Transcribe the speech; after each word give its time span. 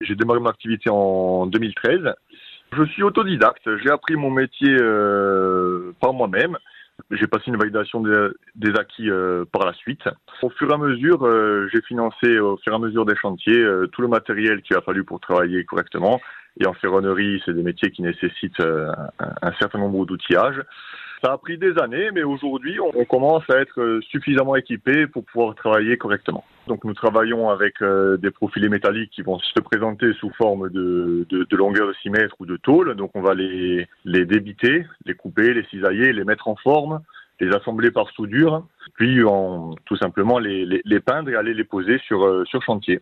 J'ai 0.00 0.14
démarré 0.14 0.38
mon 0.38 0.48
activité 0.48 0.90
en 0.90 1.46
2013. 1.46 2.14
Je 2.72 2.84
suis 2.84 3.02
autodidacte. 3.02 3.68
J'ai 3.82 3.90
appris 3.90 4.14
mon 4.14 4.30
métier 4.30 4.76
euh, 4.80 5.92
par 6.00 6.12
moi-même. 6.12 6.56
J'ai 7.10 7.26
passé 7.26 7.44
une 7.48 7.56
validation 7.56 8.02
des, 8.02 8.70
acquis 8.78 9.10
euh, 9.10 9.44
par 9.50 9.66
la 9.66 9.72
suite. 9.72 10.02
Au 10.42 10.50
fur 10.50 10.70
et 10.70 10.74
à 10.74 10.78
mesure, 10.78 11.26
euh, 11.26 11.68
j'ai 11.72 11.80
financé 11.82 12.38
au 12.38 12.56
fur 12.58 12.72
et 12.72 12.76
à 12.76 12.78
mesure 12.78 13.06
des 13.06 13.16
chantiers 13.16 13.64
tout 13.92 14.02
le 14.02 14.08
matériel 14.08 14.62
qu'il 14.62 14.76
a 14.76 14.82
fallu 14.82 15.04
pour 15.04 15.18
travailler 15.18 15.64
correctement. 15.64 16.20
Et 16.60 16.66
en 16.66 16.74
ferronnerie, 16.74 17.42
c'est 17.44 17.54
des 17.54 17.62
métiers 17.62 17.90
qui 17.90 18.02
nécessitent 18.02 18.60
un 18.60 19.52
certain 19.58 19.78
nombre 19.78 20.06
d'outillages. 20.06 20.60
Ça 21.22 21.32
a 21.32 21.38
pris 21.38 21.58
des 21.58 21.76
années, 21.78 22.10
mais 22.12 22.22
aujourd'hui, 22.22 22.78
on 22.80 23.04
commence 23.04 23.42
à 23.50 23.56
être 23.58 24.00
suffisamment 24.08 24.54
équipé 24.54 25.08
pour 25.08 25.24
pouvoir 25.24 25.54
travailler 25.56 25.96
correctement. 25.96 26.44
Donc 26.68 26.84
nous 26.84 26.94
travaillons 26.94 27.48
avec 27.48 27.82
euh, 27.82 28.16
des 28.18 28.30
profilés 28.30 28.68
métalliques 28.68 29.10
qui 29.10 29.22
vont 29.22 29.38
se 29.40 29.60
présenter 29.60 30.12
sous 30.14 30.30
forme 30.34 30.68
de, 30.70 31.26
de, 31.28 31.56
longueur 31.56 31.88
de 31.88 31.94
6 32.02 32.10
mètres 32.10 32.36
ou 32.38 32.46
de 32.46 32.56
tôle. 32.56 32.94
Donc 32.94 33.10
on 33.14 33.22
va 33.22 33.34
les, 33.34 33.88
les 34.04 34.26
débiter, 34.26 34.86
les 35.06 35.14
couper, 35.14 35.54
les 35.54 35.64
cisailler, 35.64 36.12
les 36.12 36.24
mettre 36.24 36.46
en 36.46 36.56
forme, 36.56 37.00
les 37.40 37.52
assembler 37.52 37.90
par 37.90 38.08
soudure, 38.10 38.64
puis 38.94 39.20
tout 39.86 39.96
simplement 39.96 40.38
les, 40.38 40.82
les, 40.84 41.00
peindre 41.00 41.30
et 41.30 41.36
aller 41.36 41.54
les 41.54 41.64
poser 41.64 41.98
sur, 42.06 42.24
euh, 42.24 42.44
sur 42.44 42.62
chantier. 42.62 43.00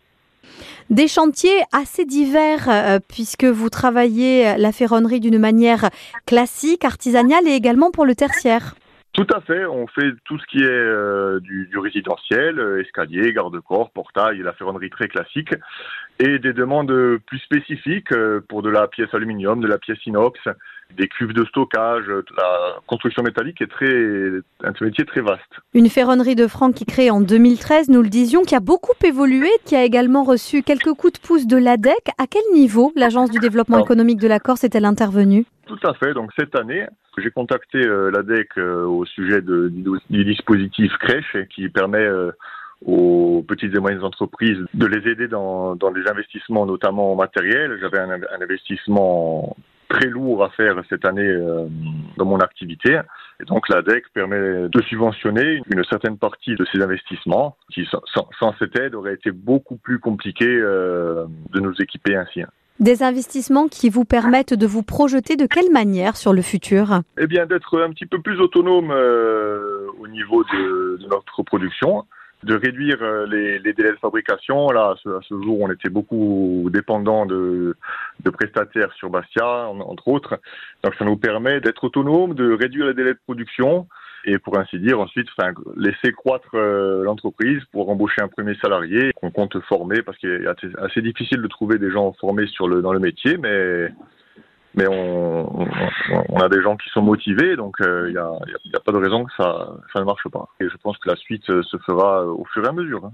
Des 0.91 1.09
chantiers 1.09 1.63
assez 1.73 2.05
divers 2.05 2.69
euh, 2.69 2.99
puisque 3.09 3.45
vous 3.45 3.71
travaillez 3.71 4.57
la 4.57 4.73
ferronnerie 4.73 5.21
d'une 5.21 5.39
manière 5.39 5.91
classique, 6.27 6.85
artisanale 6.85 7.47
et 7.47 7.53
également 7.53 7.91
pour 7.91 8.07
le 8.07 8.15
tertiaire. 8.15 8.75
Tout 9.17 9.27
à 9.35 9.41
fait, 9.41 9.65
on 9.65 9.87
fait 9.87 10.13
tout 10.27 10.39
ce 10.39 10.45
qui 10.45 10.59
est 10.59 10.67
euh, 10.67 11.41
du, 11.41 11.79
résidentiel, 11.79 12.61
euh, 12.61 12.83
escalier, 12.83 13.33
garde-corps, 13.33 13.91
portail, 13.91 14.41
la 14.41 14.53
ferronnerie 14.53 14.91
très 14.91 15.09
classique, 15.09 15.55
et 16.19 16.39
des 16.39 16.53
demandes 16.53 16.93
plus 17.25 17.39
spécifiques 17.39 18.13
euh, 18.13 18.43
pour 18.47 18.61
de 18.61 18.69
la 18.69 18.89
pièce 18.89 19.09
aluminium, 19.15 19.63
de 19.63 19.69
la 19.69 19.79
pièce 19.79 20.05
inox, 20.05 20.39
des 20.97 21.09
cuves 21.09 21.33
de 21.33 21.45
stockage, 21.45 22.05
la 22.09 22.77
construction 22.87 23.23
métallique 23.23 23.61
est 23.61 23.67
très, 23.71 23.87
un 24.65 24.73
métier 24.81 25.05
très 25.05 25.21
vaste. 25.21 25.43
Une 25.75 25.89
ferronnerie 25.89 26.35
de 26.35 26.47
Franck 26.47 26.75
qui 26.75 26.87
crée 26.87 27.11
en 27.11 27.21
2013, 27.21 27.89
nous 27.91 28.03
le 28.03 28.09
disions, 28.09 28.43
qui 28.43 28.55
a 28.55 28.61
beaucoup 28.61 28.95
évolué, 29.05 29.49
qui 29.65 29.77
a 29.77 29.85
également 29.85 30.25
reçu 30.25 30.63
quelques 30.63 30.95
coups 30.95 31.15
de 31.15 31.27
pouce 31.27 31.47
de 31.47 31.57
l'ADEC. 31.57 32.11
À 32.19 32.27
quel 32.27 32.43
niveau 32.55 32.93
l'Agence 32.97 33.31
du 33.31 33.39
développement 33.39 33.79
économique 33.79 34.21
de 34.21 34.29
la 34.29 34.41
Corse 34.41 34.65
est-elle 34.65 34.85
intervenue? 34.85 35.45
Tout 35.67 35.79
à 35.85 35.95
fait, 35.95 36.15
donc 36.15 36.31
cette 36.39 36.55
année, 36.55 36.87
j'ai 37.19 37.31
contacté 37.31 37.79
euh, 37.79 38.11
l'ADEC 38.11 38.51
euh, 38.59 38.85
au 38.85 39.05
sujet 39.05 39.41
de, 39.41 39.73
du 40.11 40.25
dispositif 40.25 40.93
crèche 40.99 41.37
qui 41.55 41.69
permet 41.69 42.05
euh, 42.05 42.31
aux 42.85 43.45
petites 43.47 43.75
et 43.75 43.81
moyennes 43.81 44.05
entreprises 44.05 44.59
de 44.75 44.87
les 44.87 45.11
aider 45.11 45.29
dans, 45.29 45.77
dans 45.77 45.91
des 45.91 46.07
investissements, 46.09 46.67
notamment 46.67 47.13
en 47.13 47.17
matériel. 47.17 47.79
J'avais 47.81 47.99
un, 47.99 48.21
investissement 48.41 49.57
très 49.97 50.09
lourd 50.09 50.45
à 50.45 50.51
faire 50.51 50.77
cette 50.89 51.05
année 51.05 51.33
dans 52.17 52.25
mon 52.25 52.39
activité. 52.39 53.01
Et 53.41 53.45
donc 53.45 53.69
l'ADEC 53.69 54.05
permet 54.13 54.69
de 54.69 54.83
subventionner 54.83 55.61
une 55.71 55.85
certaine 55.85 56.19
partie 56.19 56.55
de 56.55 56.67
ces 56.73 56.83
investissements 56.83 57.57
qui, 57.73 57.87
sans, 57.87 58.29
sans 58.39 58.55
cette 58.59 58.79
aide, 58.79 58.95
aurait 58.95 59.15
été 59.15 59.31
beaucoup 59.31 59.77
plus 59.77 59.99
compliqué 59.99 60.47
de 60.47 61.61
nous 61.61 61.75
équiper 61.81 62.17
ainsi. 62.17 62.43
Des 62.79 63.03
investissements 63.03 63.69
qui 63.69 63.89
vous 63.89 64.05
permettent 64.05 64.53
de 64.53 64.67
vous 64.67 64.83
projeter 64.83 65.37
de 65.37 65.47
quelle 65.47 65.73
manière 65.73 66.15
sur 66.15 66.35
le 66.35 66.43
futur? 66.43 67.01
Eh 67.17 67.27
bien, 67.27 67.47
d'être 67.47 67.81
un 67.81 67.89
petit 67.91 68.05
peu 68.05 68.21
plus 68.21 68.39
autonome 68.39 68.91
euh, 68.91 69.87
au 69.99 70.07
niveau 70.09 70.45
de, 70.45 70.99
notre 71.11 71.43
production, 71.43 72.05
de 72.47 72.55
réduire 72.55 72.99
euh, 73.03 73.27
les, 73.27 73.73
délais 73.73 73.93
de 73.93 73.99
fabrication. 74.01 74.71
Là, 74.71 74.95
à 75.05 75.21
ce, 75.23 75.43
jour, 75.43 75.61
on 75.61 75.71
était 75.71 75.91
beaucoup 75.91 76.69
dépendant 76.73 77.27
de, 77.27 77.77
prestataires 78.33 78.93
sur 78.95 79.11
Bastia, 79.11 79.69
entre 79.69 80.09
autres. 80.09 80.41
Donc, 80.83 80.95
ça 80.95 81.05
nous 81.05 81.17
permet 81.17 81.61
d'être 81.61 81.85
autonome, 81.85 82.35
de 82.35 82.53
réduire 82.53 82.87
les 82.87 82.95
délais 82.95 83.15
de 83.15 83.21
production 83.27 83.87
et 84.25 84.39
pour 84.39 84.59
ainsi 84.59 84.79
dire 84.81 84.99
ensuite 84.99 85.29
enfin, 85.37 85.53
laisser 85.77 86.13
croître 86.13 86.55
euh, 86.55 87.05
l'entreprise 87.05 87.63
pour 87.71 87.89
embaucher 87.91 88.23
un 88.23 88.29
premier 88.29 88.57
salarié 88.57 89.13
qu'on 89.15 89.31
compte 89.31 89.57
former 89.69 90.03
parce 90.03 90.19
qu'il 90.19 90.31
est 90.31 90.47
assez 90.79 91.01
difficile 91.01 91.41
de 91.43 91.47
trouver 91.47 91.79
des 91.79 91.91
gens 91.91 92.13
formés 92.15 92.47
sur 92.49 92.67
le, 92.67 92.83
dans 92.83 92.93
le 92.93 92.99
métier, 92.99 93.37
mais 93.37 93.89
mais 94.77 94.87
on, 94.87 95.67
on, 96.29 96.37
a 96.39 96.49
des 96.49 96.63
gens 96.63 96.77
qui 96.77 96.89
sont 96.91 97.03
motivés, 97.03 97.57
donc 97.57 97.77
il 97.81 97.87
euh, 97.87 98.11
n'y 98.11 98.19
a, 98.19 98.29
a, 98.75 98.81
pas 98.81 98.93
de 98.93 98.99
raison 98.99 99.25
que 99.25 99.33
ça, 99.37 99.75
ça 99.93 100.01
ne 100.01 100.05
marche 100.05 100.29
pas. 100.29 100.49
Et 100.61 100.69
je 100.69 100.77
pense 100.77 100.99
que 100.99 101.09
la 101.09 101.17
suite 101.17 101.47
se 101.47 101.77
fera 101.79 102.27
au 102.27 102.45
fur 102.53 102.65
et 102.65 102.69
à 102.69 102.73
mesure. 102.73 103.05
Hein. 103.07 103.13